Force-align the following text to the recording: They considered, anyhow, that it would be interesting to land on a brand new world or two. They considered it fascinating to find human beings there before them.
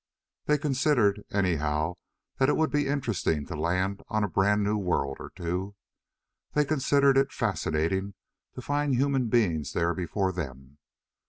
They 0.45 0.57
considered, 0.57 1.21
anyhow, 1.31 1.93
that 2.39 2.49
it 2.49 2.55
would 2.57 2.71
be 2.71 2.87
interesting 2.87 3.45
to 3.45 3.55
land 3.55 4.01
on 4.07 4.23
a 4.23 4.27
brand 4.27 4.63
new 4.63 4.75
world 4.77 5.17
or 5.19 5.29
two. 5.35 5.75
They 6.53 6.65
considered 6.65 7.17
it 7.19 7.31
fascinating 7.31 8.15
to 8.55 8.63
find 8.63 8.95
human 8.95 9.27
beings 9.29 9.73
there 9.73 9.93
before 9.93 10.31
them. 10.33 10.79